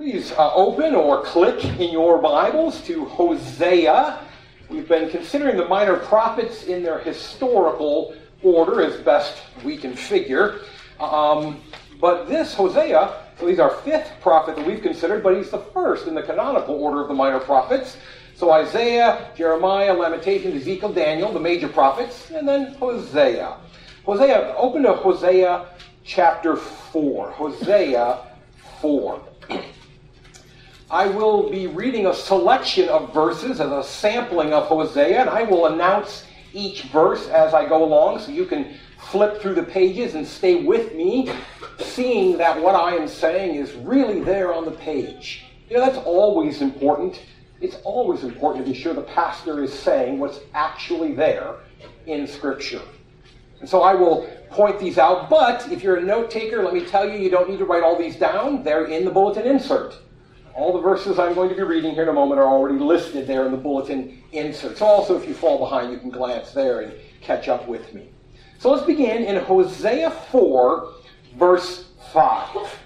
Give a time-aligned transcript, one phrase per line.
[0.00, 4.18] Please uh, open or click in your Bibles to Hosea.
[4.70, 10.60] We've been considering the minor prophets in their historical order as best we can figure.
[11.00, 11.60] Um,
[12.00, 16.06] but this Hosea, so he's our fifth prophet that we've considered, but he's the first
[16.06, 17.98] in the canonical order of the minor prophets.
[18.34, 23.58] So Isaiah, Jeremiah, Lamentations, Ezekiel, Daniel, the major prophets, and then Hosea.
[24.06, 25.66] Hosea, open to Hosea
[26.04, 27.32] chapter 4.
[27.32, 28.18] Hosea
[28.80, 29.26] 4.
[30.90, 35.44] I will be reading a selection of verses as a sampling of Hosea, and I
[35.44, 40.16] will announce each verse as I go along so you can flip through the pages
[40.16, 41.30] and stay with me,
[41.78, 45.44] seeing that what I am saying is really there on the page.
[45.68, 47.22] You know, that's always important.
[47.60, 51.54] It's always important to be sure the pastor is saying what's actually there
[52.06, 52.82] in Scripture.
[53.60, 56.84] And so I will point these out, but if you're a note taker, let me
[56.84, 58.64] tell you, you don't need to write all these down.
[58.64, 59.96] They're in the bulletin insert.
[60.54, 63.26] All the verses I'm going to be reading here in a moment are already listed
[63.26, 64.82] there in the bulletin inserts.
[64.82, 68.08] Also, if you fall behind, you can glance there and catch up with me.
[68.58, 70.92] So let's begin in Hosea 4,
[71.36, 72.78] verse 5.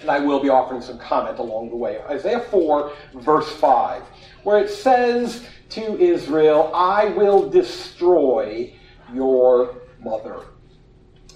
[0.00, 2.00] And I will be offering some comment along the way.
[2.02, 4.02] Isaiah 4, verse 5,
[4.44, 8.72] where it says to Israel, I will destroy
[9.12, 10.42] your mother.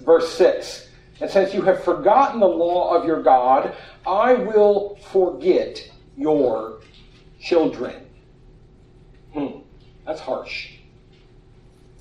[0.02, 0.87] Verse 6,
[1.20, 3.74] and since you have forgotten the law of your God,
[4.06, 6.80] I will forget your
[7.40, 8.06] children.
[9.32, 9.60] Hmm,
[10.06, 10.74] that's harsh.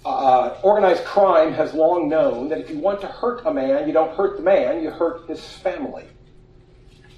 [0.05, 3.87] Uh, uh, organized crime has long known that if you want to hurt a man,
[3.87, 6.05] you don't hurt the man, you hurt his family.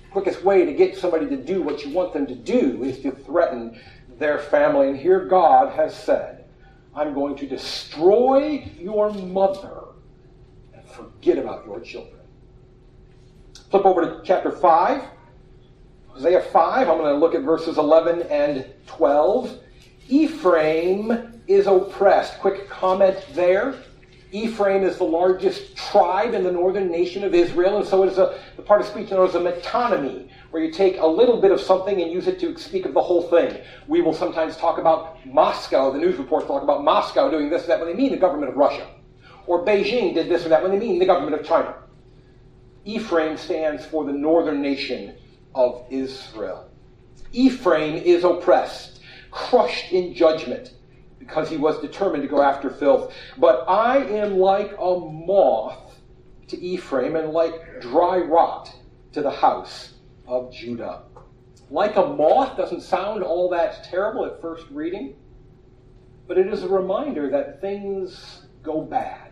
[0.09, 3.11] Quickest way to get somebody to do what you want them to do is to
[3.11, 3.80] threaten
[4.17, 4.89] their family.
[4.89, 6.45] And here God has said,
[6.95, 9.88] I'm going to destroy your mother
[11.00, 12.19] forget about your children.
[13.69, 15.03] Flip over to chapter 5.
[16.08, 19.59] Hosea 5, I'm going to look at verses 11 and 12.
[20.09, 22.39] Ephraim is oppressed.
[22.39, 23.76] Quick comment there.
[24.32, 28.17] Ephraim is the largest tribe in the northern nation of Israel, and so it is
[28.20, 31.52] a the part of speech known as a metonymy, where you take a little bit
[31.52, 33.59] of something and use it to speak of the whole thing.
[33.88, 37.80] We will sometimes talk about Moscow, the news reports talk about Moscow doing this, that,
[37.80, 38.88] when they mean the government of Russia
[39.49, 41.73] or Beijing did this or that when they mean the government of China.
[42.86, 45.15] Ephraim stands for the northern nation
[45.55, 46.70] of Israel.
[47.32, 48.99] Ephraim is oppressed,
[49.32, 50.76] crushed in judgment,
[51.17, 53.11] because he was determined to go after filth.
[53.39, 55.99] But I am like a moth
[56.49, 58.71] to Ephraim and like dry rot
[59.14, 59.95] to the house
[60.27, 61.02] of Judah.
[61.71, 65.15] Like a moth doesn't sound all that terrible at first reading,
[66.27, 69.28] but it is a reminder that things go bad.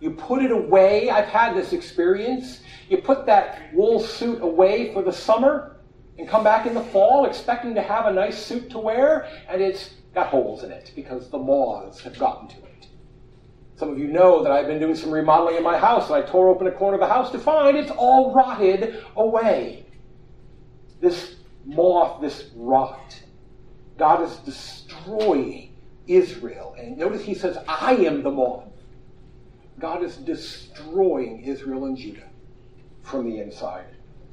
[0.00, 1.10] You put it away.
[1.10, 2.60] I've had this experience.
[2.88, 5.76] You put that wool suit away for the summer
[6.18, 9.62] and come back in the fall expecting to have a nice suit to wear, and
[9.62, 12.86] it's got holes in it because the moths have gotten to it.
[13.76, 16.22] Some of you know that I've been doing some remodeling in my house, and I
[16.22, 19.86] tore open a corner of the house to find it's all rotted away.
[21.00, 23.22] This moth, this rot.
[23.96, 25.76] God is destroying
[26.08, 26.74] Israel.
[26.78, 28.64] And notice he says, I am the moth.
[29.78, 32.28] God is destroying Israel and Judah
[33.02, 33.86] from the inside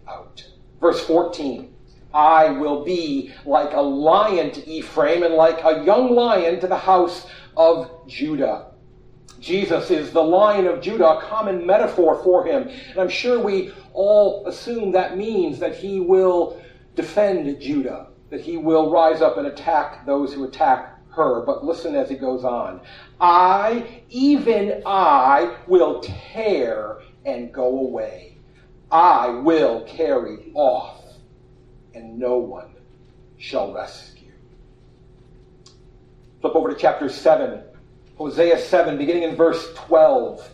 [0.07, 0.45] out.
[0.81, 1.71] Verse 14
[2.13, 6.77] I will be like a lion to Ephraim and like a young lion to the
[6.77, 8.67] house of Judah.
[9.41, 12.69] Jesus is the lion of Judah, a common metaphor for him.
[12.69, 16.61] And I'm sure we all assume that means that he will
[16.95, 21.41] defend Judah, that he will rise up and attack those who attack her.
[21.45, 22.81] But listen as he goes on.
[23.19, 28.37] I, even I, will tear and go away.
[28.91, 31.03] I will carry off,
[31.93, 32.75] and no one
[33.37, 34.31] shall rescue.
[36.41, 37.61] Flip over to chapter 7.
[38.17, 40.49] Hosea 7, beginning in verse 12.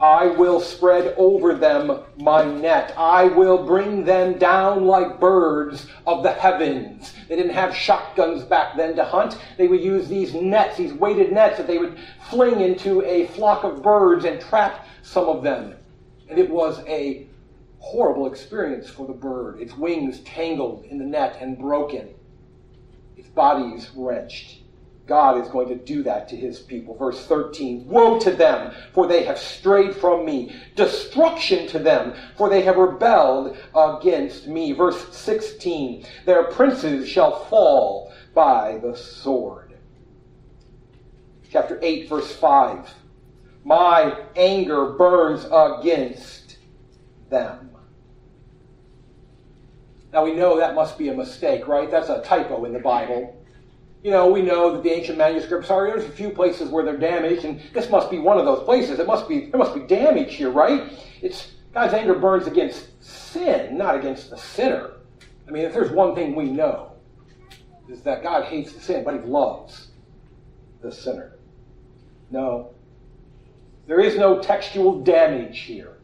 [0.00, 2.94] I will spread over them my net.
[2.96, 7.12] I will bring them down like birds of the heavens.
[7.28, 9.36] They didn't have shotguns back then to hunt.
[9.58, 11.98] They would use these nets, these weighted nets that they would
[12.30, 15.74] fling into a flock of birds and trap some of them.
[16.30, 17.26] And it was a
[17.78, 19.60] horrible experience for the bird.
[19.60, 22.08] Its wings tangled in the net and broken,
[23.18, 24.62] its bodies wrenched.
[25.10, 26.96] God is going to do that to his people.
[26.96, 30.54] Verse 13 Woe to them, for they have strayed from me.
[30.76, 34.70] Destruction to them, for they have rebelled against me.
[34.70, 39.74] Verse 16 Their princes shall fall by the sword.
[41.50, 42.88] Chapter 8, verse 5
[43.64, 46.58] My anger burns against
[47.30, 47.70] them.
[50.12, 51.90] Now we know that must be a mistake, right?
[51.90, 53.39] That's a typo in the Bible.
[54.02, 56.96] You know, we know that the ancient manuscripts are there's a few places where they're
[56.96, 58.98] damaged, and this must be one of those places.
[58.98, 60.90] It must be there must be damage here, right?
[61.20, 64.92] It's God's anger burns against sin, not against the sinner.
[65.46, 66.92] I mean, if there's one thing we know,
[67.88, 69.88] is that God hates the sin, but he loves
[70.80, 71.36] the sinner.
[72.30, 72.70] No.
[73.86, 75.98] There is no textual damage here.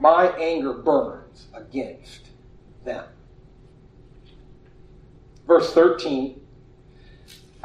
[0.00, 2.30] My anger burns against
[2.84, 3.04] them.
[5.46, 6.40] Verse 13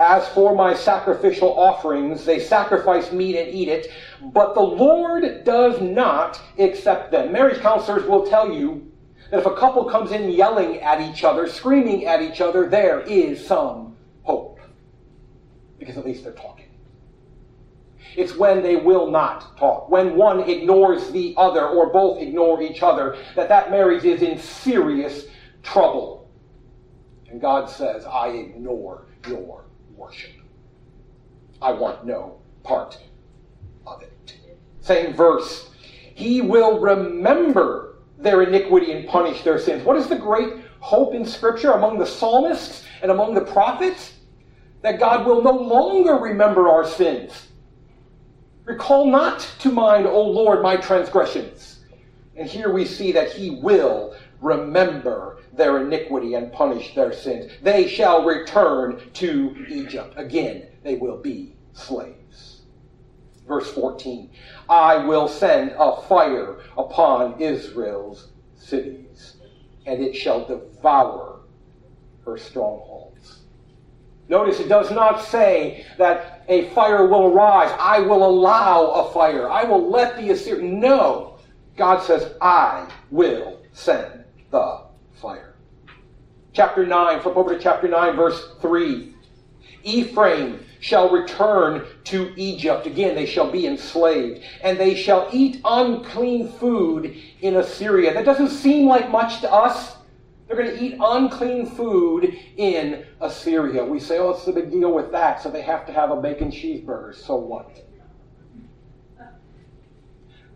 [0.01, 3.91] As for my sacrificial offerings, they sacrifice meat and eat it,
[4.33, 7.31] but the Lord does not accept them.
[7.31, 8.91] Marriage counselors will tell you
[9.29, 13.01] that if a couple comes in yelling at each other, screaming at each other, there
[13.01, 14.59] is some hope.
[15.77, 16.71] Because at least they're talking.
[18.17, 22.81] It's when they will not talk, when one ignores the other or both ignore each
[22.81, 25.27] other, that that marriage is in serious
[25.61, 26.27] trouble.
[27.29, 29.65] And God says, I ignore your
[30.01, 30.31] worship.
[31.61, 32.97] I want no part
[33.85, 34.37] of it.
[34.79, 35.69] Same verse.
[36.15, 39.83] He will remember their iniquity and punish their sins.
[39.83, 44.13] What is the great hope in Scripture among the psalmists and among the prophets?
[44.81, 47.49] That God will no longer remember our sins.
[48.65, 51.85] Recall not to mind, O Lord, my transgressions.
[52.35, 57.51] And here we see that he will remember their iniquity and punish their sins.
[57.61, 60.13] They shall return to Egypt.
[60.17, 62.61] Again, they will be slaves.
[63.47, 64.29] Verse 14
[64.69, 69.37] I will send a fire upon Israel's cities,
[69.85, 71.41] and it shall devour
[72.25, 73.39] her strongholds.
[74.29, 77.75] Notice it does not say that a fire will arise.
[77.77, 79.49] I will allow a fire.
[79.49, 80.79] I will let the Assyrian.
[80.79, 81.37] No.
[81.75, 84.85] God says, I will send the
[85.21, 85.55] fire.
[86.53, 89.13] Chapter 9, flip over to chapter 9, verse 3.
[89.83, 92.85] Ephraim shall return to Egypt.
[92.87, 94.43] Again, they shall be enslaved.
[94.61, 98.13] And they shall eat unclean food in Assyria.
[98.13, 99.95] That doesn't seem like much to us.
[100.47, 103.85] They're going to eat unclean food in Assyria.
[103.85, 105.41] We say, oh, what's the big deal with that?
[105.41, 107.15] So they have to have a bacon cheeseburger.
[107.15, 107.69] So what?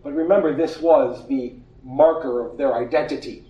[0.04, 1.54] But remember, this was the
[1.84, 3.46] marker of their identity.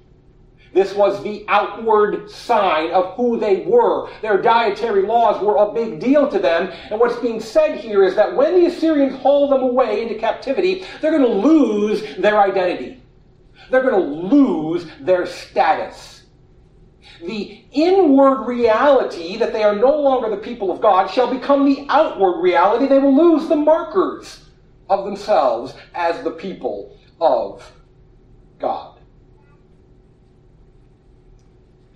[0.75, 4.09] This was the outward sign of who they were.
[4.21, 6.71] Their dietary laws were a big deal to them.
[6.91, 10.85] And what's being said here is that when the Assyrians haul them away into captivity,
[10.99, 13.01] they're going to lose their identity.
[13.71, 16.15] They're going to lose their status
[17.25, 21.85] the inward reality that they are no longer the people of God shall become the
[21.89, 22.87] outward reality.
[22.87, 24.49] They will lose the markers
[24.89, 27.71] of themselves as the people of
[28.59, 28.94] God.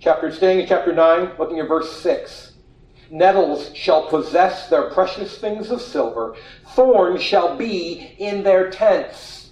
[0.00, 2.52] Chapter staying in chapter 9, looking at verse 6.
[3.10, 6.36] Nettles shall possess their precious things of silver,
[6.68, 9.50] thorns shall be in their tents.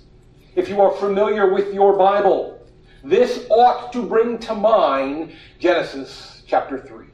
[0.56, 2.66] If you are familiar with your Bible,
[3.04, 7.04] this ought to bring to mind Genesis chapter 3.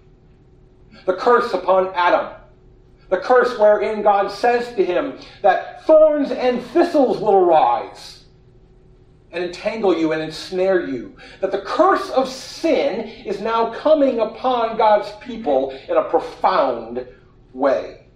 [1.05, 2.41] The curse upon Adam.
[3.09, 8.24] The curse wherein God says to him that thorns and thistles will arise
[9.35, 11.17] and entangle you and ensnare you.
[11.41, 17.07] That the curse of sin is now coming upon God's people in a profound
[17.53, 18.07] way.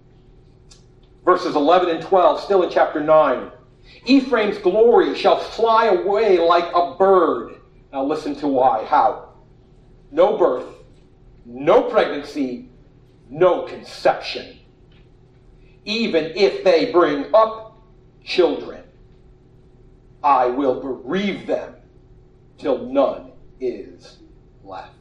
[1.24, 3.50] Verses 11 and 12, still in chapter 9.
[4.06, 7.56] Ephraim's glory shall fly away like a bird.
[7.92, 8.84] Now listen to why.
[8.84, 9.30] How?
[10.10, 10.66] No birth,
[11.44, 12.68] no pregnancy,
[13.28, 14.58] no conception.
[15.84, 17.78] Even if they bring up
[18.24, 18.77] children,
[20.22, 21.74] I will bereave them
[22.58, 24.18] till none is
[24.64, 24.92] left.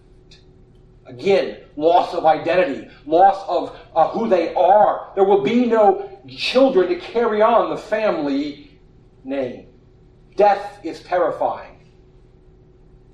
[1.06, 5.12] Again, loss of identity, loss of uh, who they are.
[5.16, 8.78] There will be no children to carry on the family
[9.24, 9.68] name.
[10.36, 11.78] Death is terrifying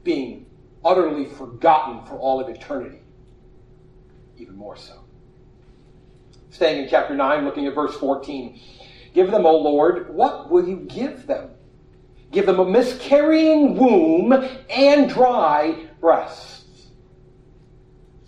[0.03, 0.45] being
[0.83, 2.99] utterly forgotten for all of eternity.
[4.37, 4.99] Even more so.
[6.49, 8.59] Staying in chapter 9, looking at verse 14.
[9.13, 11.51] Give them, O Lord, what will you give them?
[12.33, 14.33] Give them a miscarrying womb
[14.69, 16.87] and dry breasts.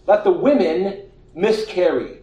[0.07, 2.19] Let the women miscarry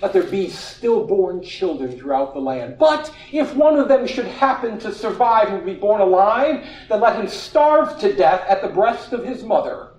[0.00, 2.78] let there be stillborn children throughout the land.
[2.78, 7.18] But if one of them should happen to survive and be born alive, then let
[7.18, 9.94] him starve to death at the breast of his mother,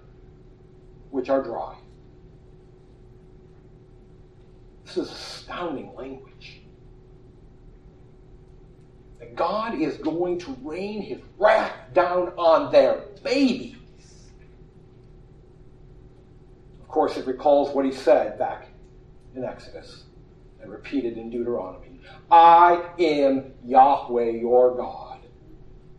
[1.12, 1.76] which are dry.
[4.86, 6.29] This is astounding language.
[9.20, 13.76] That God is going to rain his wrath down on their babies
[16.90, 18.68] Of course, it recalls what he said back
[19.36, 20.06] in Exodus
[20.60, 25.20] and repeated in Deuteronomy I am Yahweh your God,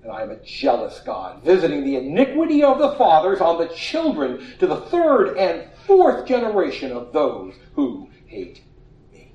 [0.03, 4.45] and I am a jealous God, visiting the iniquity of the fathers on the children
[4.59, 8.65] to the third and fourth generation of those who hate
[9.13, 9.33] me.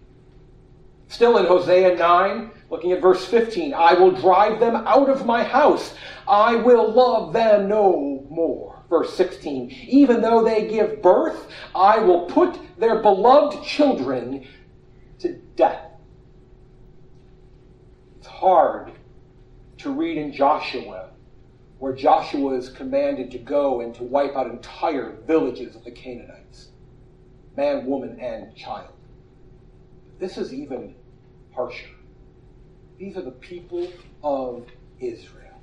[1.08, 5.43] Still in Hosea 9, looking at verse 15, I will drive them out of my
[5.43, 5.93] house.
[6.27, 8.84] I will love them no more.
[8.89, 14.48] Verse 16, even though they give birth, I will put their beloved children
[15.19, 15.91] to death.
[18.19, 18.91] It's hard
[19.79, 21.10] to read in Joshua
[21.79, 26.69] where Joshua is commanded to go and to wipe out entire villages of the Canaanites
[27.55, 28.91] man, woman, and child.
[30.19, 30.95] This is even
[31.53, 31.88] harsher.
[32.97, 33.91] These are the people
[34.23, 34.67] of
[34.99, 35.61] Israel.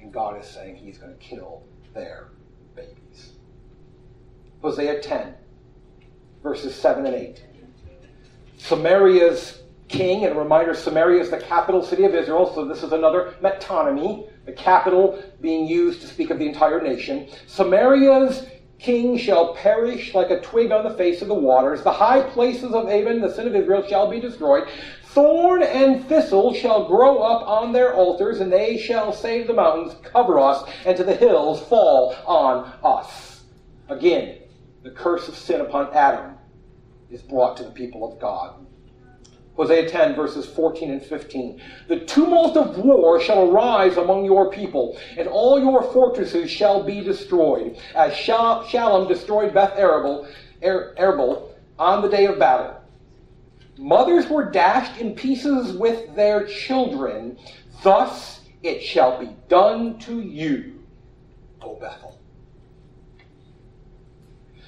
[0.00, 1.62] And God is saying he's going to kill
[1.94, 2.28] their
[2.74, 3.32] babies.
[4.62, 5.34] Hosea 10,
[6.42, 7.42] verses 7 and 8.
[8.58, 12.92] Samaria's king, and a reminder Samaria is the capital city of Israel, so this is
[12.92, 17.28] another metonymy, the capital being used to speak of the entire nation.
[17.46, 18.46] Samaria's
[18.78, 21.82] king shall perish like a twig on the face of the waters.
[21.82, 24.68] The high places of Aven, the sin of Israel, shall be destroyed.
[25.12, 29.52] Thorn and thistle shall grow up on their altars, and they shall say to the
[29.52, 33.42] mountains, Cover us, and to the hills, Fall on us.
[33.88, 34.38] Again,
[34.84, 36.36] the curse of sin upon Adam
[37.10, 38.64] is brought to the people of God.
[39.56, 41.60] Hosea 10, verses 14 and 15.
[41.88, 47.02] The tumult of war shall arise among your people, and all your fortresses shall be
[47.02, 50.28] destroyed, as Shallum destroyed Beth Arbel,
[50.62, 52.79] er, on the day of battle.
[53.80, 57.38] Mothers were dashed in pieces with their children.
[57.82, 60.84] Thus it shall be done to you,
[61.62, 62.18] O Bethel.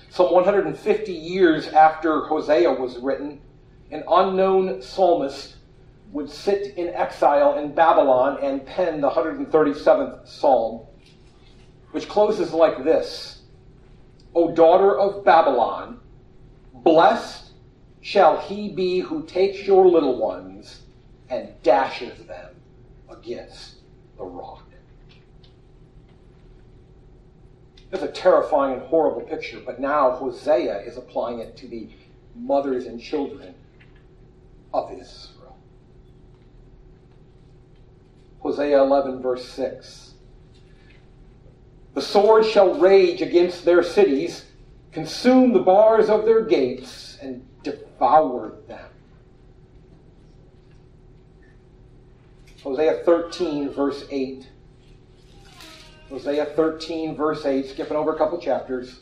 [0.08, 3.42] Some 150 years after Hosea was written,
[3.90, 5.56] an unknown psalmist
[6.12, 10.86] would sit in exile in Babylon and pen the 137th psalm,
[11.90, 13.42] which closes like this
[14.34, 16.00] O daughter of Babylon,
[16.72, 17.41] blessed
[18.02, 20.80] shall he be who takes your little ones
[21.30, 22.54] and dashes them
[23.08, 23.76] against
[24.18, 24.64] the rock.
[27.90, 31.88] That's a terrifying and horrible picture, but now Hosea is applying it to the
[32.34, 33.54] mothers and children
[34.72, 35.56] of Israel.
[38.40, 40.14] Hosea 11, verse 6.
[41.94, 44.46] The sword shall rage against their cities,
[44.90, 48.90] consume the bars of their gates, and devour them.
[52.62, 54.48] Hosea 13, verse 8.
[56.08, 59.00] Hosea 13, verse 8, skipping over a couple chapters.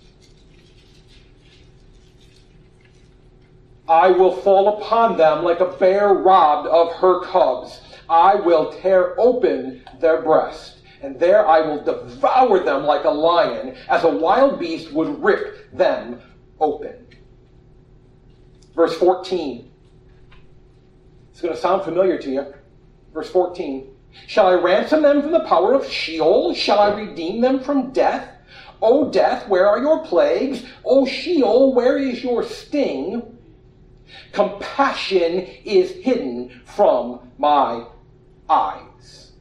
[3.89, 7.81] I will fall upon them like a bear robbed of her cubs.
[8.09, 13.77] I will tear open their breast, and there I will devour them like a lion,
[13.89, 16.21] as a wild beast would rip them
[16.61, 17.00] open.
[18.75, 19.71] Verse 14.
[21.31, 22.55] It's going to sound familiar to you.
[23.13, 23.95] Verse 14.
[24.27, 26.55] Shall I ransom them from the power of Sheol?
[26.55, 28.29] Shall I redeem them from death?
[28.83, 30.65] O death, where are your plagues?
[30.85, 33.39] O Sheol, where is your sting?
[34.33, 37.87] Compassion is hidden from my
[38.49, 39.33] eyes.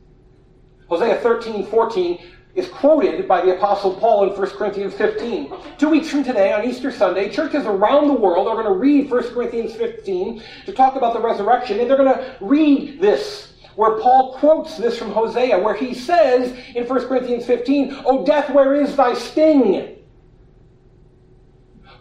[0.87, 2.19] Hosea 13, 14
[2.55, 5.53] is quoted by the Apostle Paul in 1 Corinthians 15.
[5.77, 9.09] Two weeks from today, on Easter Sunday, churches around the world are going to read
[9.09, 13.99] 1 Corinthians 15 to talk about the resurrection, and they're going to read this, where
[13.99, 18.75] Paul quotes this from Hosea, where he says in 1 Corinthians 15, O death, where
[18.75, 19.97] is thy sting?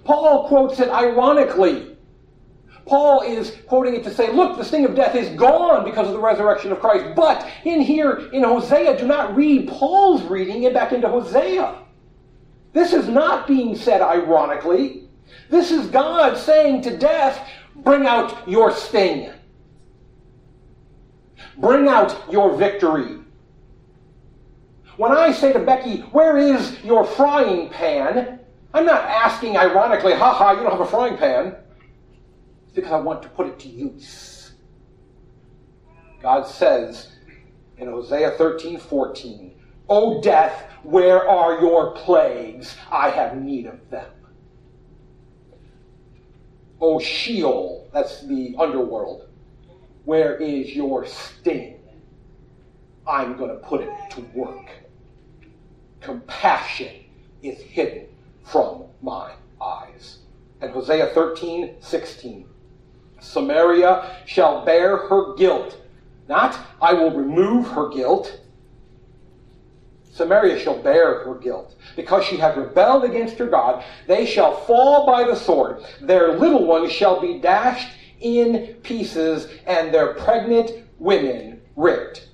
[0.04, 1.87] Paul quotes it ironically.
[2.88, 6.14] Paul is quoting it to say, look, the sting of death is gone because of
[6.14, 7.14] the resurrection of Christ.
[7.14, 11.82] But in here, in Hosea, do not read Paul's reading it back into Hosea.
[12.72, 15.04] This is not being said ironically.
[15.50, 19.30] This is God saying to death, bring out your sting.
[21.58, 23.18] Bring out your victory.
[24.96, 28.40] When I say to Becky, where is your frying pan?
[28.72, 31.54] I'm not asking ironically, haha, you don't have a frying pan
[32.74, 34.52] because I want to put it to use.
[36.22, 37.12] God says
[37.76, 39.54] in Hosea 13 14,
[39.88, 42.76] O death, where are your plagues?
[42.90, 44.10] I have need of them.
[46.80, 49.28] O Sheol, that's the underworld,
[50.04, 51.80] where is your sting?
[53.06, 54.68] I'm going to put it to work.
[56.00, 57.04] Compassion
[57.42, 58.06] is hidden
[58.44, 60.18] from my eyes.
[60.60, 62.48] And Hosea 13, 16.
[63.20, 65.80] Samaria shall bear her guilt.
[66.28, 68.40] Not, I will remove her guilt.
[70.12, 71.76] Samaria shall bear her guilt.
[71.96, 75.84] Because she hath rebelled against her God, they shall fall by the sword.
[76.00, 77.88] Their little ones shall be dashed
[78.20, 82.28] in pieces, and their pregnant women ripped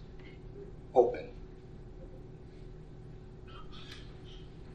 [0.95, 1.29] open.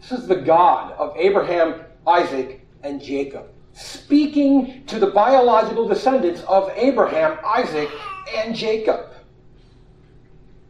[0.02, 6.72] This is the God of Abraham, Isaac, and Jacob, speaking to the biological descendants of
[6.76, 7.90] Abraham, Isaac,
[8.36, 9.14] and Jacob.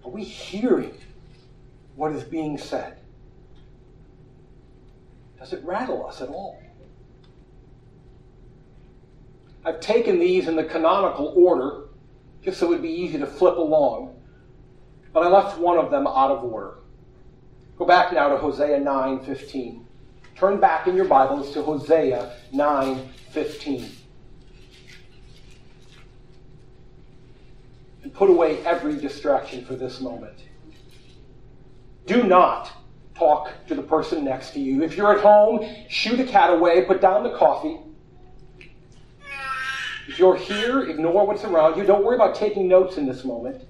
[0.03, 0.93] Are we hearing
[1.95, 2.99] what is being said?
[5.39, 6.61] Does it rattle us at all?
[9.65, 11.89] I've taken these in the canonical order
[12.41, 14.15] just so it would be easy to flip along,
[15.13, 16.75] but I left one of them out of order.
[17.77, 19.85] Go back now to Hosea 9:15.
[20.39, 23.91] Turn back in your Bibles to Hosea 9:15.
[28.03, 30.45] And put away every distraction for this moment.
[32.05, 32.71] Do not
[33.15, 34.81] talk to the person next to you.
[34.81, 37.77] If you're at home, shoo the cat away, put down the coffee.
[40.07, 41.83] If you're here, ignore what's around you.
[41.85, 43.65] Don't worry about taking notes in this moment.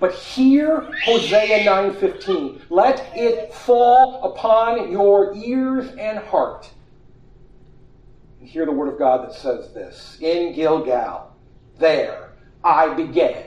[0.00, 2.62] But hear Hosea 9:15.
[2.70, 6.70] Let it fall upon your ears and heart.
[8.38, 10.18] And hear the word of God that says this.
[10.20, 11.32] In Gilgal,
[11.78, 13.46] there I began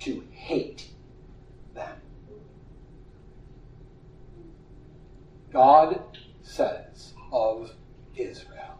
[0.00, 0.88] to hate
[1.74, 1.96] them.
[5.52, 6.00] God
[6.42, 7.72] says of
[8.14, 8.78] Israel,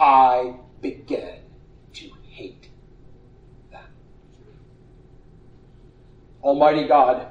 [0.00, 1.40] I began
[1.92, 2.67] to hate
[6.48, 7.26] Almighty God,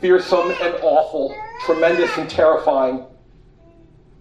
[0.00, 1.34] fearsome and awful,
[1.66, 3.06] tremendous and terrifying,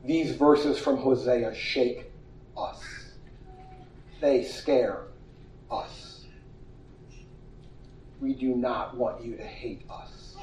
[0.04, 2.12] these verses from Hosea shake
[2.58, 2.84] us.
[4.20, 5.04] They scare
[5.70, 6.26] us.
[8.20, 10.38] We do not want you to hate us.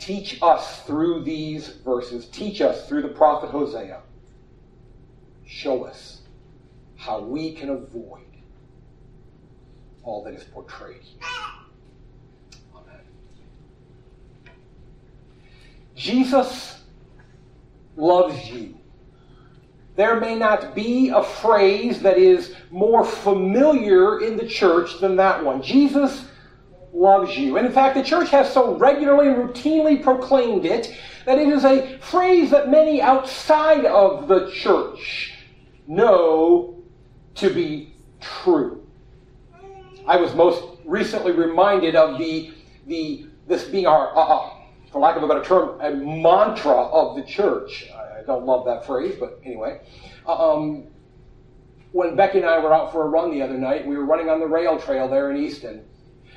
[0.00, 2.26] Teach us through these verses.
[2.26, 4.00] Teach us through the prophet Hosea.
[5.46, 6.22] Show us
[6.96, 8.24] how we can avoid
[10.02, 11.20] all that is portrayed here.
[15.94, 16.80] Jesus
[17.96, 18.76] loves you.
[19.96, 25.44] There may not be a phrase that is more familiar in the church than that
[25.44, 25.62] one.
[25.62, 26.24] Jesus
[26.92, 27.56] loves you.
[27.56, 31.64] And in fact, the church has so regularly and routinely proclaimed it that it is
[31.64, 35.34] a phrase that many outside of the church
[35.86, 36.82] know
[37.34, 38.86] to be true.
[40.06, 42.52] I was most recently reminded of the,
[42.86, 44.59] the this being our uh,
[44.92, 47.88] for lack of a better term, a mantra of the church.
[47.94, 49.80] I don't love that phrase, but anyway.
[50.26, 50.86] Um,
[51.92, 54.28] when Becky and I were out for a run the other night, we were running
[54.28, 55.84] on the rail trail there in Easton.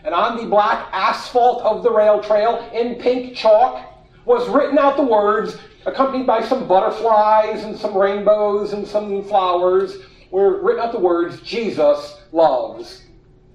[0.03, 3.89] And on the black asphalt of the rail trail, in pink chalk,
[4.25, 9.97] was written out the words, accompanied by some butterflies and some rainbows and some flowers,
[10.31, 13.03] were written out the words, Jesus loves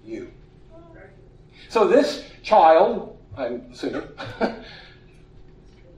[0.05, 0.31] you.
[1.69, 4.09] So this child, I'm assuming,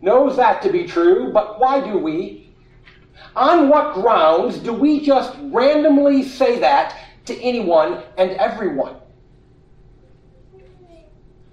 [0.00, 2.52] knows that to be true, but why do we?
[3.36, 8.96] On what grounds do we just randomly say that to anyone and everyone?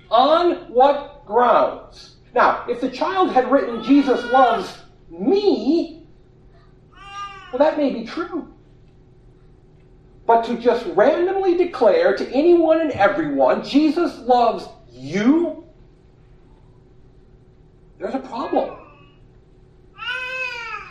[0.09, 2.15] On what grounds?
[2.33, 4.77] Now, if the child had written, Jesus loves
[5.09, 6.05] me,
[7.51, 8.53] well, that may be true.
[10.25, 15.65] But to just randomly declare to anyone and everyone, Jesus loves you,
[17.99, 18.77] there's a problem.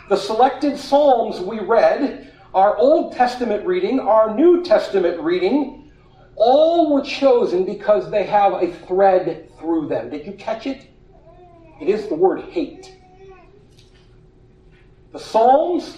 [0.09, 5.91] The selected Psalms we read, our Old Testament reading, our New Testament reading,
[6.35, 10.09] all were chosen because they have a thread through them.
[10.09, 10.87] Did you catch it?
[11.81, 12.95] It is the word hate.
[15.11, 15.97] The Psalms,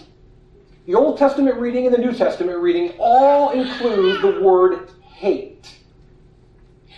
[0.85, 5.75] the Old Testament reading, and the New Testament reading all include the word hate.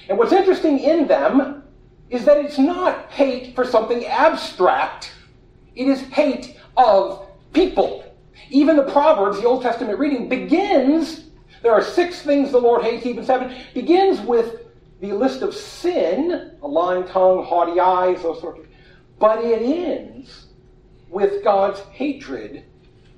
[0.07, 1.60] And what's interesting in them
[2.11, 5.13] is that it's not hate for something abstract,
[5.75, 8.03] it is hate of people.
[8.49, 11.29] Even the Proverbs, the Old Testament reading, begins,
[11.63, 14.57] there are six things the Lord hates, even seven, begins with
[14.99, 18.77] the list of sin, a lying tongue, haughty eyes, those sorts of things.
[19.17, 20.47] but it ends
[21.09, 22.65] with God's hatred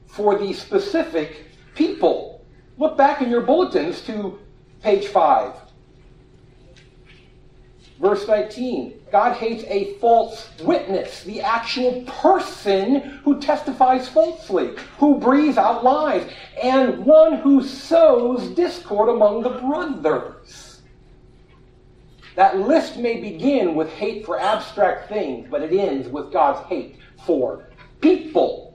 [0.06, 2.45] for the specific people.
[2.77, 4.39] Look back in your bulletins to
[4.82, 5.53] page five.
[7.99, 15.58] Verse 19 God hates a false witness, the actual person who testifies falsely, who breathes
[15.58, 16.27] out lies,
[16.62, 20.82] and one who sows discord among the brothers.
[22.36, 26.97] That list may begin with hate for abstract things, but it ends with God's hate
[27.25, 27.67] for
[28.01, 28.72] people.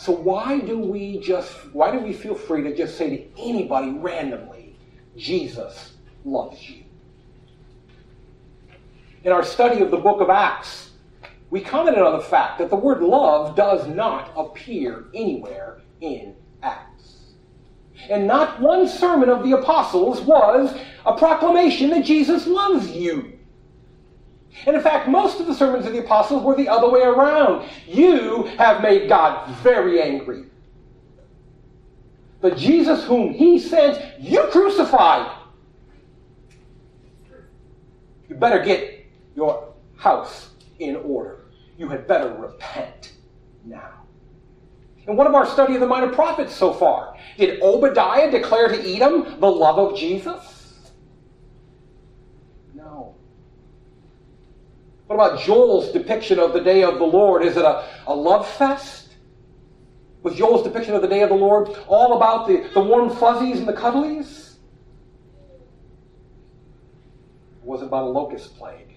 [0.00, 3.90] So why do we just why do we feel free to just say to anybody
[3.90, 4.74] randomly,
[5.14, 5.92] Jesus
[6.24, 6.84] loves you?
[9.24, 10.92] In our study of the book of Acts,
[11.50, 17.34] we commented on the fact that the word love does not appear anywhere in Acts.
[18.08, 23.38] And not one sermon of the apostles was a proclamation that Jesus loves you.
[24.66, 27.68] And in fact, most of the sermons of the apostles were the other way around.
[27.86, 30.44] You have made God very angry.
[32.40, 35.36] The Jesus, whom he sent, you crucified.
[38.28, 41.46] You better get your house in order.
[41.78, 43.14] You had better repent
[43.64, 43.92] now.
[45.06, 48.94] In one of our study of the minor prophets so far, did Obadiah declare to
[48.94, 50.49] Edom the love of Jesus?
[55.10, 57.44] What about Joel's depiction of the day of the Lord?
[57.44, 59.16] Is it a, a love fest?
[60.22, 63.58] Was Joel's depiction of the day of the Lord all about the, the warm fuzzies
[63.58, 64.54] and the cuddlies?
[67.60, 68.94] It was it about a locust plague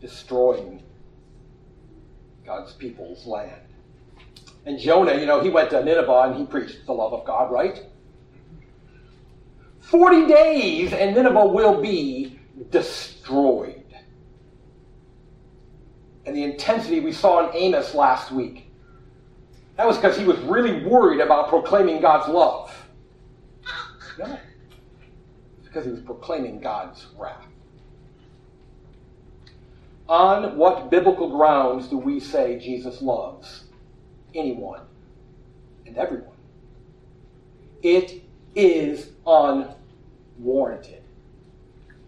[0.00, 0.84] destroying
[2.44, 3.66] God's people's land.
[4.66, 7.50] And Jonah, you know, he went to Nineveh and he preached the love of God,
[7.50, 7.84] right?
[9.80, 12.38] 40 days and Nineveh will be
[12.70, 13.75] destroyed
[16.26, 18.68] and the intensity we saw in Amos last week.
[19.76, 22.74] That was because he was really worried about proclaiming God's love.
[24.18, 24.38] No.
[25.64, 27.44] Because he was proclaiming God's wrath.
[30.08, 33.64] On what biblical grounds do we say Jesus loves
[34.34, 34.80] anyone
[35.84, 36.36] and everyone?
[37.82, 38.22] It
[38.54, 41.02] is unwarranted.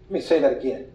[0.08, 0.90] Let me say that again.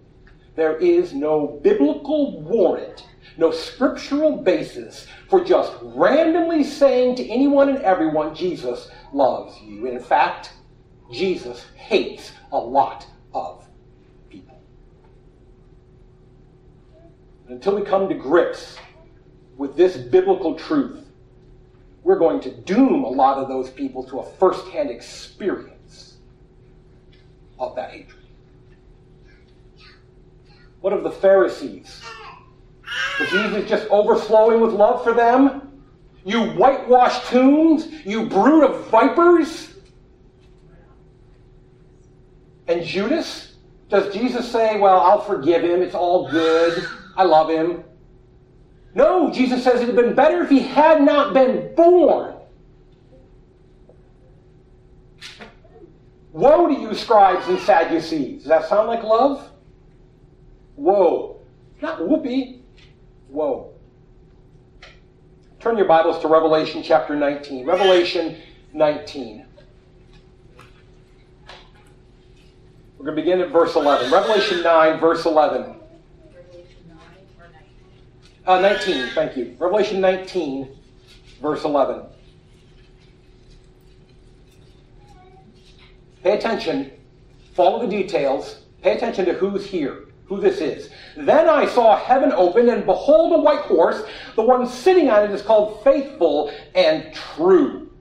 [0.56, 3.06] There is no biblical warrant
[3.38, 9.88] no scriptural basis for just randomly saying to anyone and everyone, Jesus loves you.
[9.88, 10.54] And in fact,
[11.12, 13.68] Jesus hates a lot of
[14.30, 14.62] people.
[17.48, 18.78] Until we come to grips
[19.58, 21.06] with this biblical truth,
[22.04, 26.18] we're going to doom a lot of those people to a firsthand experience
[27.60, 28.20] of that hatred.
[30.82, 32.02] What of the Pharisees?
[33.20, 35.84] Was Jesus just overflowing with love for them?
[36.26, 39.74] You whitewashed tombs, you brood of vipers.
[42.68, 43.56] And Judas?
[43.90, 47.84] Does Jesus say, Well, I'll forgive him, it's all good, I love him?
[48.96, 52.36] No, Jesus says it would have been better if he had not been born.
[56.32, 58.40] Woe to you, scribes and Sadducees.
[58.40, 59.52] Does that sound like love?
[60.76, 61.42] Woe.
[61.82, 62.63] Not whoopee.
[63.34, 63.74] Whoa.
[65.60, 67.66] Turn your Bibles to Revelation chapter 19.
[67.66, 68.38] Revelation
[68.74, 69.44] 19.
[72.96, 74.12] We're going to begin at verse 11.
[74.12, 75.78] Revelation 9, verse 11.
[78.46, 79.56] Uh, 19, thank you.
[79.58, 80.70] Revelation 19,
[81.42, 82.04] verse 11.
[86.22, 86.92] Pay attention.
[87.56, 88.60] Follow the details.
[88.84, 90.90] Pay attention to who's here who this is.
[91.16, 94.04] Then I saw heaven open, and behold, a white horse.
[94.36, 97.92] The one sitting on it is called Faithful and True.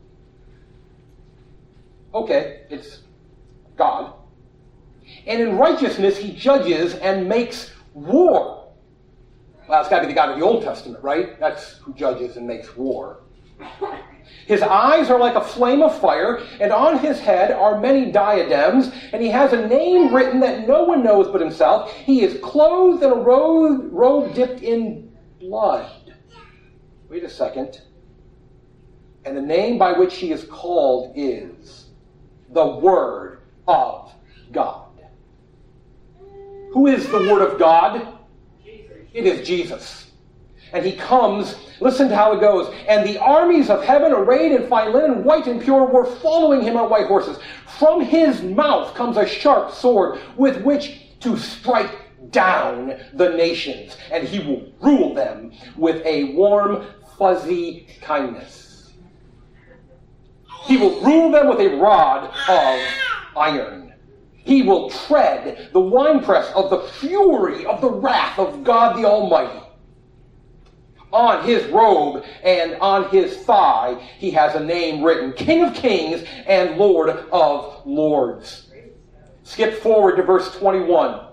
[2.15, 3.01] Okay, it's
[3.77, 4.15] God.
[5.27, 8.69] And in righteousness he judges and makes war.
[9.69, 11.39] Well, that's got to be the God of the Old Testament, right?
[11.41, 13.22] That's who judges and makes war.
[14.47, 18.91] His eyes are like a flame of fire, and on his head are many diadems,
[19.13, 21.93] and he has a name written that no one knows but himself.
[21.93, 26.15] He is clothed in a robe, robe dipped in blood.
[27.09, 27.83] Wait a second.
[29.25, 31.87] And the name by which he is called is
[32.51, 34.13] the Word of
[34.51, 34.89] God.
[36.73, 38.19] Who is the Word of God?
[38.65, 40.02] It is Jesus.
[40.73, 42.75] And he comes, listen to how it goes.
[42.89, 46.77] And the armies of heaven, arrayed in fine linen, white and pure, were following him
[46.77, 47.39] on white horses.
[47.79, 54.27] From his mouth comes a sharp sword with which to strike down the nations, and
[54.27, 56.87] he will rule them with a warm,
[57.19, 58.93] fuzzy kindness.
[60.65, 62.81] He will rule them with a rod of
[63.37, 63.93] iron.
[64.35, 69.61] He will tread the winepress of the fury of the wrath of God the Almighty.
[71.13, 76.25] On his robe and on his thigh, he has a name written King of Kings
[76.47, 78.71] and Lord of Lords.
[79.43, 81.27] Skip forward to verse 21.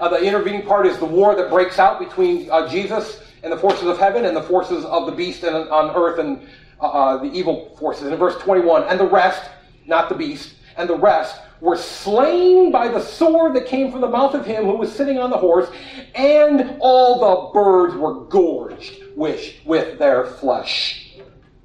[0.00, 3.56] Uh, the intervening part is the war that breaks out between uh, Jesus and the
[3.56, 6.48] forces of heaven and the forces of the beast and, on earth and
[6.80, 8.10] uh, uh the evil forces.
[8.10, 9.50] In verse 21, and the rest,
[9.86, 14.08] not the beast, and the rest were slain by the sword that came from the
[14.08, 15.68] mouth of him who was sitting on the horse,
[16.14, 21.16] and all the birds were gorged with, with their flesh.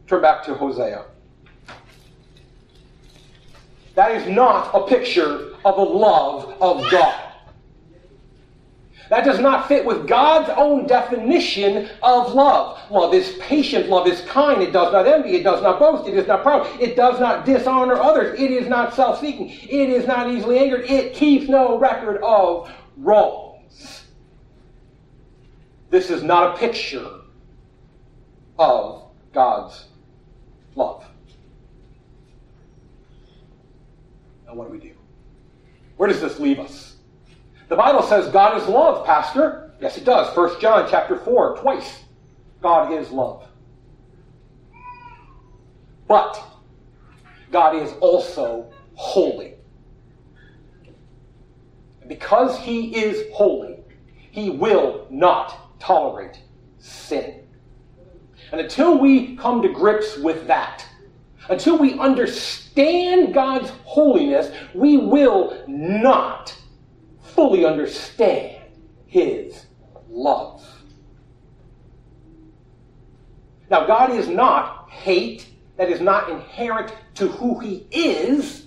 [0.07, 1.05] Turn back to Hosea.
[3.95, 7.26] That is not a picture of the love of God.
[9.09, 12.79] That does not fit with God's own definition of love.
[12.91, 16.15] Love is patient, love is kind, it does not envy, it does not boast, it
[16.15, 20.05] is not proud, it does not dishonor others, it is not self seeking, it is
[20.05, 24.03] not easily angered, it keeps no record of wrongs.
[25.89, 27.07] This is not a picture
[28.59, 29.85] of God's
[30.75, 31.05] love.
[34.45, 34.93] Now, what do we do?
[35.95, 36.96] Where does this leave us?
[37.69, 39.73] The Bible says God is love, Pastor.
[39.81, 40.35] Yes, it does.
[40.35, 42.03] 1 John chapter 4, twice.
[42.61, 43.43] God is love.
[46.07, 46.41] But
[47.51, 49.55] God is also holy.
[52.07, 53.79] Because he is holy,
[54.31, 56.41] he will not tolerate
[56.79, 57.43] sin.
[58.51, 60.85] And until we come to grips with that,
[61.49, 66.56] until we understand God's holiness, we will not
[67.37, 68.63] fully understand
[69.05, 69.67] His
[70.09, 70.67] love.
[73.69, 75.45] Now, God is not hate,
[75.77, 78.65] that is not inherent to who He is,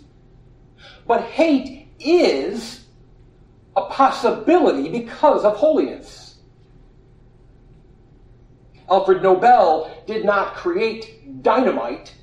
[1.05, 2.85] but hate is
[3.77, 6.37] a possibility because of holiness.
[8.89, 12.15] Alfred Nobel did not create dynamite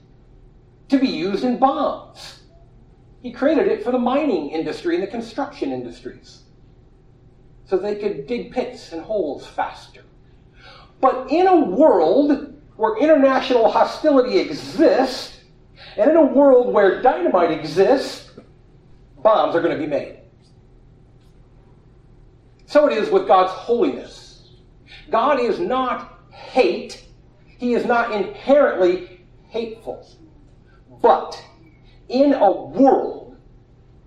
[0.88, 2.37] to be used in bombs.
[3.22, 6.44] He created it for the mining industry and the construction industries
[7.66, 10.04] so they could dig pits and holes faster.
[11.02, 15.42] But in a world where international hostility exists,
[15.98, 18.32] and in a world where dynamite exists,
[19.22, 20.20] bombs are going to be made.
[22.66, 24.52] So it is with God's holiness.
[25.10, 27.06] God is not hate,
[27.58, 30.08] He is not inherently hateful.
[31.02, 31.42] But
[32.10, 33.36] in a world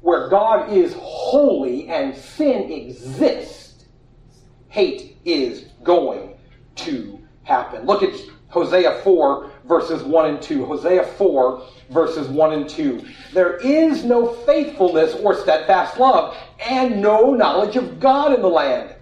[0.01, 3.85] where God is holy and sin exists,
[4.69, 6.35] hate is going
[6.77, 7.85] to happen.
[7.85, 8.15] Look at
[8.49, 10.65] Hosea 4, verses 1 and 2.
[10.65, 13.05] Hosea 4, verses 1 and 2.
[13.33, 18.95] There is no faithfulness or steadfast love, and no knowledge of God in the land.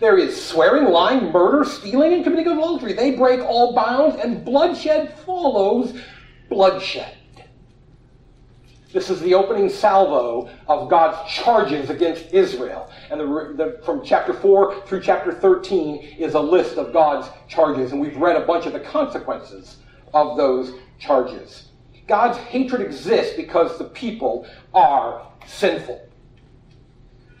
[0.00, 2.92] There is swearing, lying, murder, stealing, and committing adultery.
[2.92, 6.00] They break all bounds, and bloodshed follows
[6.48, 7.17] bloodshed.
[8.90, 12.90] This is the opening salvo of God's charges against Israel.
[13.10, 17.92] And the, the, from chapter 4 through chapter 13 is a list of God's charges.
[17.92, 19.76] And we've read a bunch of the consequences
[20.14, 21.68] of those charges.
[22.06, 26.08] God's hatred exists because the people are sinful.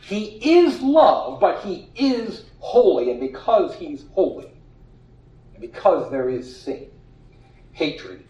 [0.02, 3.10] He is love, but he is holy.
[3.10, 4.52] And because he's holy,
[5.54, 6.90] and because there is sin,
[7.72, 8.24] hatred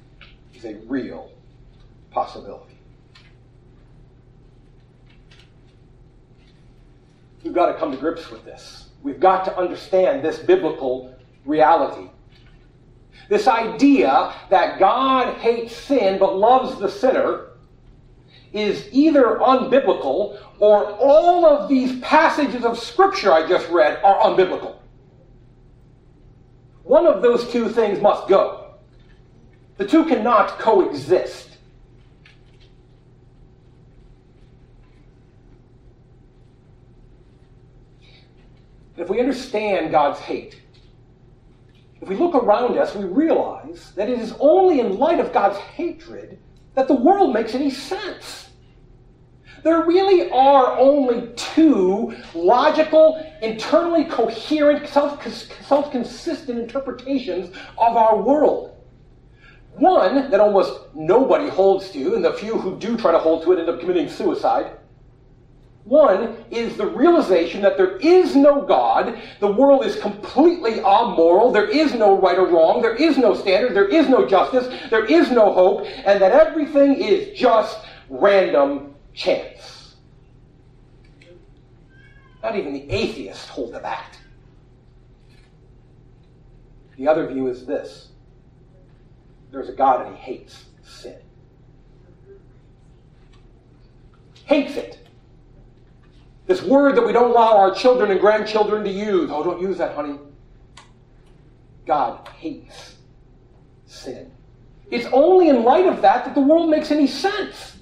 [0.54, 1.33] is a real
[2.11, 2.78] possibility.
[7.48, 8.90] We've got to come to grips with this.
[9.02, 12.11] We've got to understand this biblical reality.
[13.30, 17.52] This idea that God hates sin but loves the sinner
[18.52, 24.76] is either unbiblical or all of these passages of Scripture I just read are unbiblical.
[26.82, 28.74] One of those two things must go.
[29.78, 31.47] The two cannot coexist.
[39.00, 40.61] If we understand God's hate,
[42.00, 45.58] if we look around us, we realize that it is only in light of God's
[45.58, 46.38] hatred
[46.74, 48.50] that the world makes any sense.
[49.64, 58.76] There really are only two logical, internally coherent, self consistent interpretations of our world.
[59.72, 63.52] One that almost nobody holds to, and the few who do try to hold to
[63.52, 64.78] it end up committing suicide.
[65.88, 71.68] One is the realization that there is no God, the world is completely amoral, there
[71.68, 75.31] is no right or wrong, there is no standard, there is no justice, there is
[75.31, 77.79] no hope, and that everything is just
[78.11, 79.96] random chance.
[82.42, 84.18] Not even the atheists hold to that.
[86.98, 88.09] The other view is this
[89.51, 91.16] there's a God and he hates sin.
[94.44, 95.08] Hates it.
[96.48, 99.30] This word that we don't allow our children and grandchildren to use.
[99.30, 100.18] Oh, don't use that, honey.
[101.87, 102.96] God hates
[103.84, 104.32] sin.
[104.90, 107.76] It's only in light of that that the world makes any sense.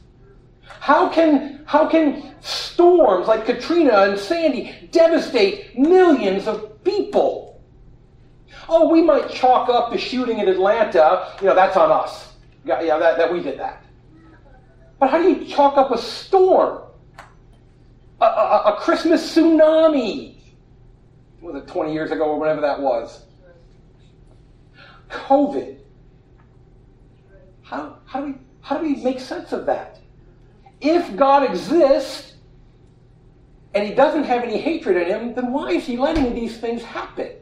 [0.65, 7.63] How can, how can storms like Katrina and Sandy devastate millions of people?
[8.69, 12.33] Oh, we might chalk up the shooting in Atlanta, you know, that's on us.
[12.65, 13.85] Yeah, yeah that, that we did that.
[14.99, 16.83] But how do you chalk up a storm?
[18.21, 20.37] A, a, a Christmas tsunami?
[21.41, 23.27] Was it 20 years ago or whatever that was?
[25.11, 25.79] COVID.
[27.63, 30.01] How, how, do we, how do we make sense of that?
[30.81, 32.35] If God exists
[33.75, 36.83] and he doesn't have any hatred in him, then why is he letting these things
[36.83, 37.33] happen?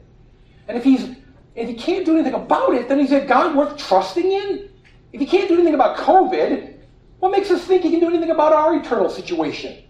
[0.66, 1.16] And if he's
[1.54, 4.68] if he can't do anything about it, then he's a God worth trusting in?
[5.12, 6.74] If he can't do anything about COVID,
[7.20, 9.84] what makes us think he can do anything about our eternal situation?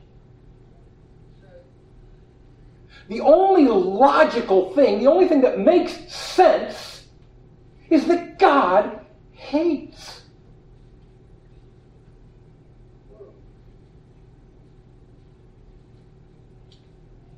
[3.09, 7.05] The only logical thing, the only thing that makes sense,
[7.91, 9.01] is that God
[9.33, 10.23] hates.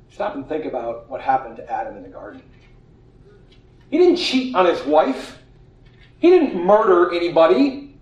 [0.09, 2.41] Stop and think about what happened to Adam in the garden.
[3.91, 5.37] He didn't cheat on his wife.
[6.19, 7.95] He didn't murder anybody.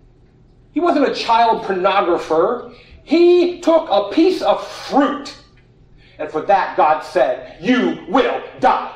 [0.72, 2.74] He wasn't a child pornographer.
[3.04, 5.36] He took a piece of fruit.
[6.18, 8.92] And for that, God said, You will die.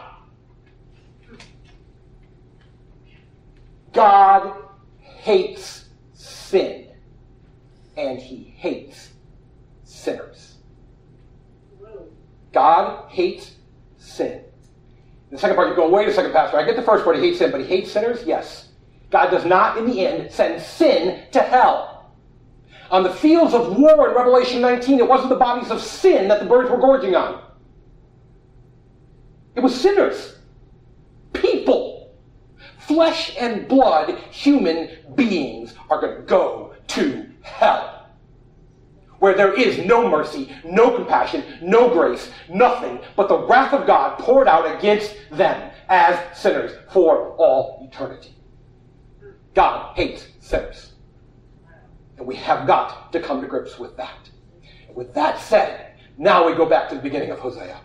[3.92, 4.56] God
[5.00, 6.86] hates sin,
[7.96, 9.10] and he hates
[9.84, 10.56] sinners.
[12.52, 13.56] God hates
[13.98, 14.42] sin.
[15.30, 16.58] The second part, you go, wait a second, Pastor.
[16.58, 18.24] I get the first part, he hates sin, but he hates sinners?
[18.24, 18.68] Yes.
[19.10, 21.89] God does not, in the end, send sin to hell.
[22.90, 26.40] On the fields of war in Revelation 19, it wasn't the bodies of sin that
[26.40, 27.42] the birds were gorging on.
[29.54, 30.38] It was sinners.
[31.32, 32.12] People.
[32.78, 38.00] Flesh and blood human beings are going to go to hell
[39.20, 44.18] where there is no mercy, no compassion, no grace, nothing but the wrath of God
[44.18, 48.34] poured out against them as sinners for all eternity.
[49.54, 50.92] God hates sinners.
[52.20, 54.28] And we have got to come to grips with that.
[54.86, 57.80] And with that said, now we go back to the beginning of Hosea.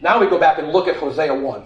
[0.00, 1.62] Now we go back and look at Hosea 1.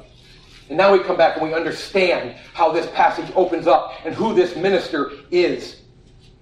[0.71, 4.35] And now we come back and we understand how this passage opens up and who
[4.35, 5.83] this minister is.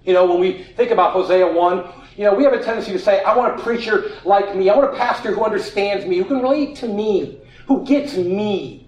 [0.05, 2.99] You know, when we think about Hosea 1, you know, we have a tendency to
[2.99, 4.69] say, I want a preacher like me.
[4.69, 8.87] I want a pastor who understands me, who can relate to me, who gets me.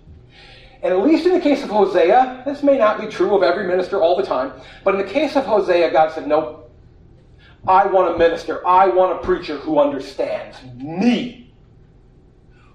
[0.82, 3.68] And at least in the case of Hosea, this may not be true of every
[3.68, 4.54] minister all the time,
[4.86, 6.65] but in the case of Hosea, God said, Nope.
[7.68, 8.66] I want a minister.
[8.68, 11.54] I want a preacher who understands me.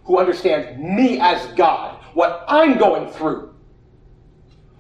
[0.05, 3.55] Who understands me as God, what I'm going through,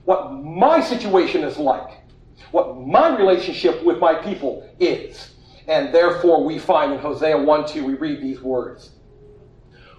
[0.04, 2.00] what my situation is like,
[2.50, 5.34] what my relationship with my people is.
[5.68, 8.90] And therefore, we find in Hosea 1 2, we read these words.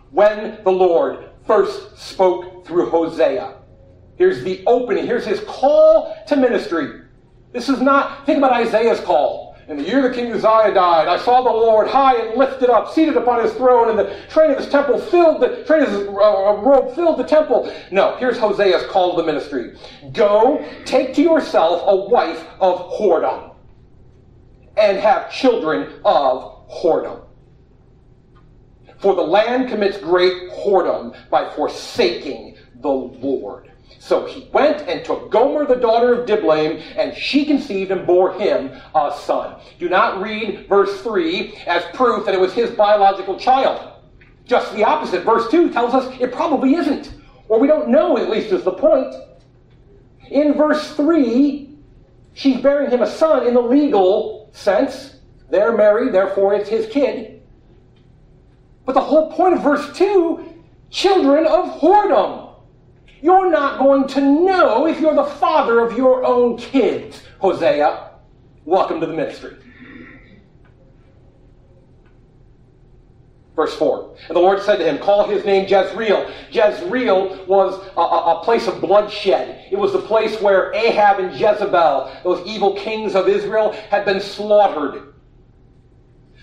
[0.10, 3.56] When the Lord first spoke through Hosea,
[4.18, 7.04] here's the opening, here's his call to ministry.
[7.54, 9.51] This is not, think about Isaiah's call.
[9.68, 12.92] In the year that King Uzziah died, I saw the Lord high and lifted up,
[12.92, 16.08] seated upon his throne, and the train of his temple filled the train of his
[16.08, 17.72] uh, uh robe filled the temple.
[17.92, 19.78] No, here's Hosea's call to the ministry:
[20.14, 23.56] Go, take to yourself a wife of whoredom
[24.78, 27.22] and have children of whoredom.
[29.00, 33.71] For the land commits great whoredom by forsaking the Lord.
[34.00, 38.34] So he went and took Gomer, the daughter of Diblaim, and she conceived and bore
[38.34, 39.60] him a son.
[39.80, 43.94] Do not read verse 3 as proof that it was his biological child.
[44.46, 45.24] Just the opposite.
[45.24, 47.14] Verse 2 tells us it probably isn't.
[47.48, 49.14] Or we don't know, at least, is the point.
[50.30, 51.78] In verse 3,
[52.34, 55.16] she's bearing him a son in the legal sense.
[55.50, 57.42] They're married, therefore it's his kid.
[58.86, 60.54] But the whole point of verse 2
[60.90, 62.51] children of whoredom.
[63.22, 68.10] You're not going to know if you're the father of your own kids, Hosea.
[68.66, 69.58] Welcome to the ministry.
[73.56, 74.16] Verse 4.
[74.30, 76.32] And the Lord said to him, Call his name Jezreel.
[76.50, 79.68] Jezreel was a, a, a, place of bloodshed.
[79.72, 84.20] It was the place where Ahab and Jezebel, those evil kings of Israel, had been
[84.22, 85.14] slaughtered.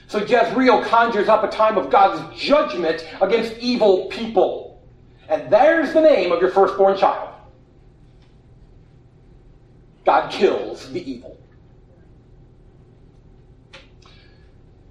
[0.07, 4.68] So Jezreel conjures up a time of God's judgment against evil people.
[5.29, 7.35] And there's the name of your firstborn child.
[10.05, 11.39] God kills the evil.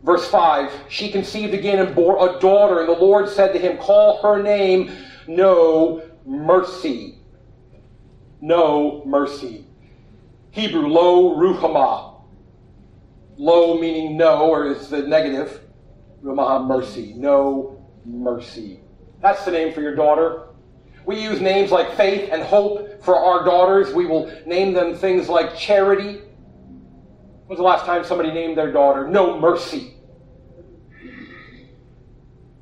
[0.03, 3.77] Verse 5 She conceived again and bore a daughter, and the Lord said to him,
[3.77, 4.91] Call her name
[5.27, 7.17] No Mercy.
[8.39, 9.65] No Mercy.
[10.51, 12.21] Hebrew, Lo Ruhamah.
[13.37, 15.61] Lo meaning no, or is the negative.
[16.23, 17.13] Ruhamah, mercy.
[17.15, 18.79] No mercy.
[19.21, 20.43] That's the name for your daughter.
[21.05, 23.93] We use names like faith and hope for our daughters.
[23.93, 26.21] We will name them things like charity.
[27.47, 29.93] When's the last time somebody named their daughter No Mercy?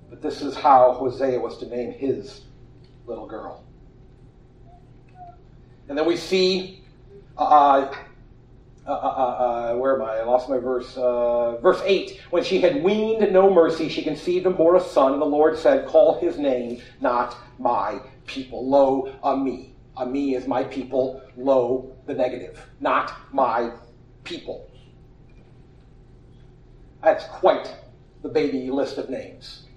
[0.10, 2.42] But this is how Hosea was to name his
[3.08, 3.64] little girl.
[5.90, 6.84] And then we see,
[7.38, 7.94] uh,
[8.88, 10.20] uh, uh, uh where am I?
[10.20, 10.96] I lost my verse.
[10.96, 12.22] Uh, verse 8.
[12.30, 15.14] When she had weaned no mercy, she conceived and bore a son.
[15.14, 18.68] And the Lord said, Call his name not my people.
[18.68, 19.72] Lo, Ammi.
[19.98, 21.22] A me is my people.
[21.38, 22.60] Lo, the negative.
[22.80, 23.72] Not my
[24.24, 24.70] people.
[27.02, 27.74] That's quite
[28.24, 29.68] the baby list of names.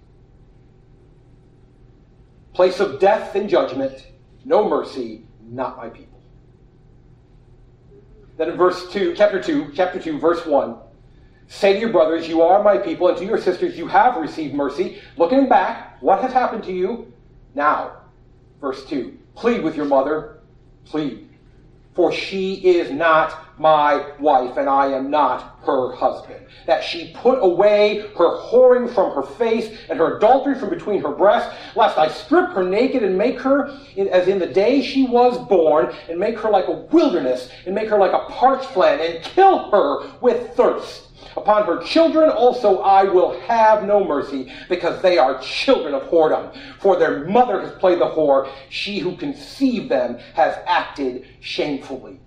[2.55, 4.09] Place of death and judgment,
[4.45, 6.08] no mercy, not my people.
[8.39, 10.77] Then in verse 2, chapter 2, chapter 2, verse 1,
[11.49, 14.55] say to your brothers, You are my people, and to your sisters, You have received
[14.55, 15.03] mercy.
[15.19, 17.13] Looking back, what has happened to you?
[17.55, 17.99] Now,
[18.61, 20.41] Verse 2 Plead with your mother,
[20.85, 21.28] plead,
[21.99, 26.47] for she is not my wife, and I am not her husband.
[26.65, 31.11] That she put away her whoring from her face and her adultery from between her
[31.11, 33.77] breasts, lest I strip her naked and make her
[34.13, 37.89] as in the day she was born, and make her like a wilderness, and make
[37.89, 41.08] her like a parched land, and kill her with thirst.
[41.37, 46.57] Upon her children also I will have no mercy, because they are children of whoredom.
[46.81, 48.51] For their mother has played the whore.
[48.71, 52.21] She who conceived them has acted shamefully.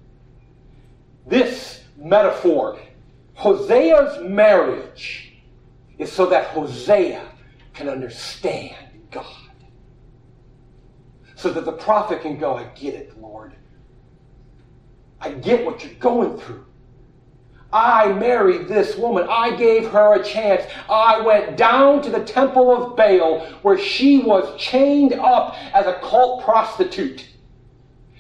[1.28, 2.80] This metaphor,
[3.36, 5.34] Hosea's marriage,
[5.98, 7.28] is so that Hosea
[7.74, 8.76] can understand
[9.12, 9.26] God.
[11.36, 13.56] So that the prophet can go, I get it, Lord.
[15.20, 16.66] I get what you're going through.
[17.74, 19.28] I married this woman.
[19.30, 20.64] I gave her a chance.
[20.90, 26.00] I went down to the temple of Baal where she was chained up as a
[26.02, 27.28] cult prostitute.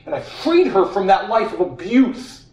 [0.06, 2.45] And I freed her from that life of abuse,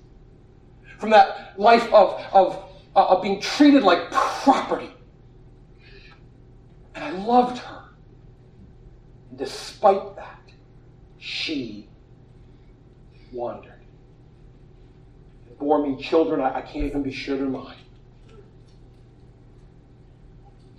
[0.99, 2.64] from that life of, of,
[2.96, 4.90] uh, of being treated like property.
[6.94, 7.84] And I loved her.
[9.30, 10.42] And despite that,
[11.18, 11.88] she
[13.32, 13.78] wandered
[15.59, 17.76] bore me children I, I can't even be sure they're mine.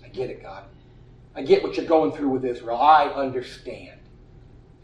[0.04, 0.64] I get it, God.
[1.36, 2.78] I get what you're going through with Israel.
[2.78, 4.00] I understand.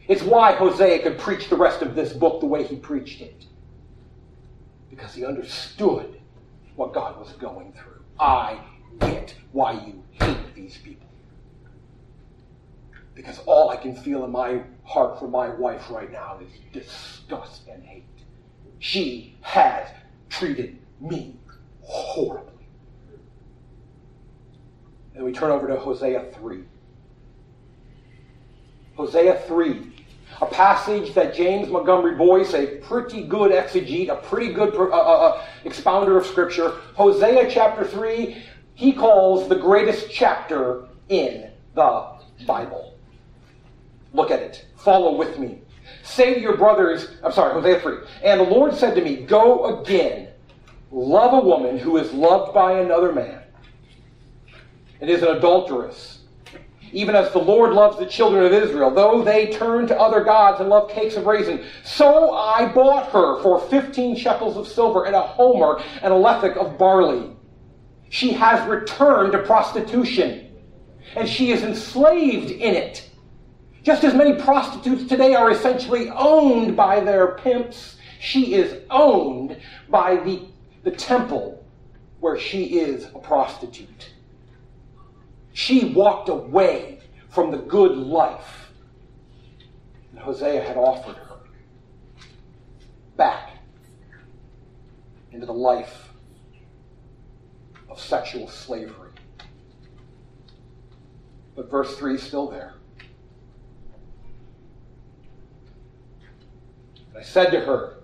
[0.07, 3.45] It's why Hosea could preach the rest of this book the way he preached it.
[4.89, 6.21] Because he understood
[6.75, 8.03] what God was going through.
[8.19, 8.59] I
[9.01, 11.07] get why you hate these people.
[13.15, 17.67] Because all I can feel in my heart for my wife right now is disgust
[17.67, 18.03] and hate.
[18.85, 19.87] She has
[20.29, 21.35] treated me
[21.81, 22.67] horribly.
[25.15, 26.59] And we turn over to Hosea 3.
[28.95, 29.91] Hosea 3,
[30.39, 34.89] a passage that James Montgomery Boice, a pretty good exegete, a pretty good uh, uh,
[34.91, 38.37] uh, expounder of Scripture, Hosea chapter 3,
[38.75, 42.95] he calls the greatest chapter in the Bible.
[44.13, 44.67] Look at it.
[44.77, 45.61] Follow with me.
[46.05, 47.97] Say to your brothers, I'm sorry, Hosea 3.
[48.23, 50.27] And the Lord said to me, Go again,
[50.91, 53.41] love a woman who is loved by another man
[55.01, 56.19] and is an adulteress.
[56.91, 60.61] Even as the Lord loves the children of Israel, though they turn to other gods
[60.61, 61.65] and love cakes of raisin.
[61.83, 66.55] So I bought her for 15 shekels of silver and a homer and a lethek
[66.55, 67.35] of barley.
[68.09, 70.55] She has returned to prostitution,
[71.15, 73.09] and she is enslaved in it.
[73.85, 80.15] Just as many prostitutes today are essentially owned by their pimps, she is owned by
[80.15, 80.41] the,
[80.83, 81.63] the temple
[82.19, 84.11] where she is a prostitute.
[85.53, 88.71] She walked away from the good life
[90.15, 91.37] that Hosea had offered her
[93.15, 93.51] back
[95.31, 96.09] into the life
[97.87, 99.11] of sexual slavery.
[101.55, 102.73] But verse 3 is still there.
[107.23, 107.97] Said to her,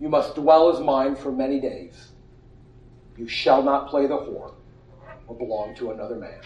[0.00, 2.12] You must dwell as mine for many days.
[3.16, 4.54] You shall not play the whore.
[5.26, 6.40] or belong to another man.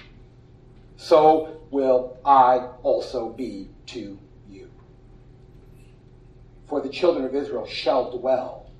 [0.96, 4.18] So will I also be to
[4.48, 4.70] you.
[6.66, 8.70] For the children of Israel shall dwell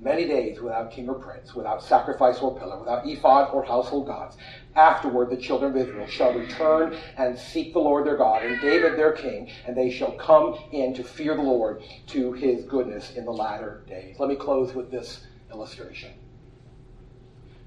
[0.00, 4.36] many days without king or prince, without sacrifice or pillar, without ephod or household gods.
[4.74, 8.98] Afterward, the children of Israel shall return and seek the Lord their God, and David
[8.98, 13.26] their king, and they shall come in to fear the Lord to his goodness in
[13.26, 14.16] the latter days.
[14.18, 16.14] Let me close with this illustration.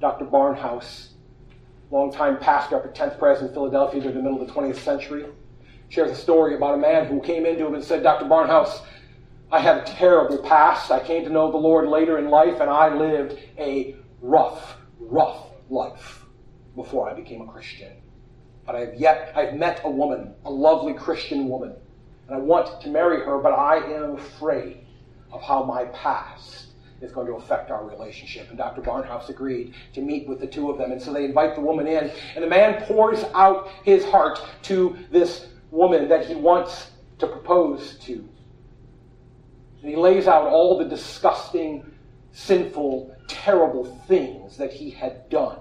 [0.01, 0.25] Dr.
[0.25, 1.09] Barnhouse,
[1.91, 5.25] longtime pastor up at 10th Pres in Philadelphia during the middle of the 20th century,
[5.89, 8.25] shares a story about a man who came into him and said, Dr.
[8.25, 8.81] Barnhouse,
[9.51, 10.89] I had a terrible past.
[10.89, 15.49] I came to know the Lord later in life, and I lived a rough, rough
[15.69, 16.24] life
[16.75, 17.91] before I became a Christian.
[18.65, 21.75] But I have yet, I've met a woman, a lovely Christian woman,
[22.27, 24.85] and I want to marry her, but I am afraid
[25.31, 26.67] of how my past
[27.01, 28.49] is going to affect our relationship.
[28.49, 28.81] And Dr.
[28.81, 30.91] Barnhouse agreed to meet with the two of them.
[30.91, 34.97] And so they invite the woman in, and the man pours out his heart to
[35.11, 38.27] this woman that he wants to propose to.
[39.81, 41.85] And he lays out all the disgusting,
[42.31, 45.59] sinful, terrible things that he had done.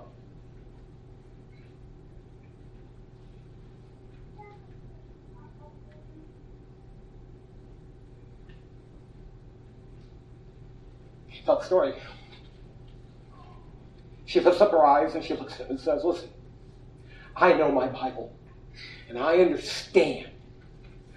[11.44, 11.94] The story.
[14.24, 16.30] She lifts up her eyes and she looks at him and says, Listen,
[17.36, 18.34] I know my Bible,
[19.08, 20.30] and I understand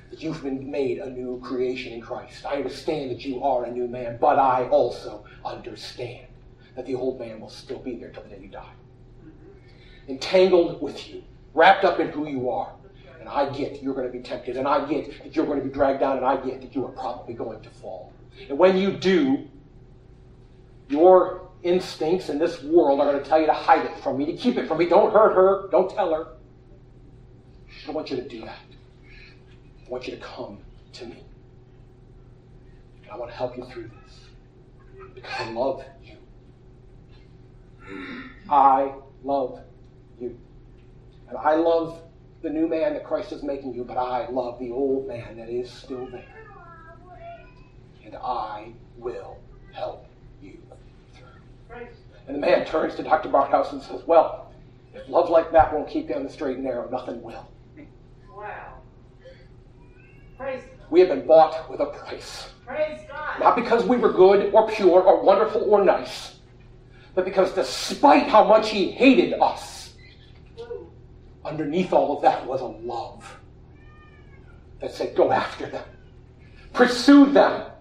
[0.09, 2.45] that you've been made a new creation in Christ.
[2.45, 6.27] I understand that you are a new man, but I also understand
[6.75, 8.73] that the old man will still be there till the day you die.
[10.07, 11.23] Entangled with you,
[11.53, 12.73] wrapped up in who you are.
[13.19, 15.65] And I get you're going to be tempted, and I get that you're going to
[15.65, 18.13] be dragged down, and I get that you are probably going to fall.
[18.47, 19.47] And when you do,
[20.97, 24.25] your instincts in this world are going to tell you to hide it from me,
[24.25, 24.87] to keep it from me.
[24.87, 25.67] Don't hurt her.
[25.71, 26.27] Don't tell her.
[27.67, 28.59] I don't want you to do that.
[29.85, 30.59] I want you to come
[30.93, 31.23] to me.
[33.03, 34.19] And I want to help you through this
[35.13, 36.17] because I love you.
[38.49, 38.93] I
[39.23, 39.61] love
[40.19, 40.37] you.
[41.29, 42.01] And I love
[42.41, 45.49] the new man that Christ is making you, but I love the old man that
[45.49, 46.25] is still there.
[48.05, 49.37] And I will
[49.73, 50.06] help.
[52.27, 53.29] And the man turns to Dr.
[53.29, 54.51] Barnhouse and says, Well,
[54.93, 57.49] if love like that won't keep you on the straight and narrow, nothing will.
[58.35, 58.73] Wow.
[60.89, 62.49] We have been bought with a price.
[62.65, 63.39] Praise God.
[63.39, 66.39] Not because we were good or pure or wonderful or nice,
[67.15, 69.93] but because despite how much he hated us,
[71.43, 73.37] underneath all of that was a love
[74.79, 75.85] that said, Go after them,
[76.73, 77.71] pursue them,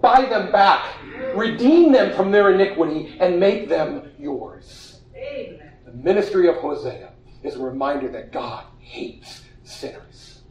[0.00, 0.96] buy them back,
[1.34, 5.00] redeem them from their iniquity, and make them yours.
[5.14, 5.72] Amen.
[5.84, 10.42] The ministry of Hosea is a reminder that God hates sinners.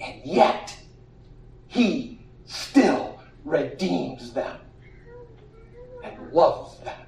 [0.00, 0.76] And yet,
[1.66, 4.58] he still redeems them
[6.04, 7.05] and loves them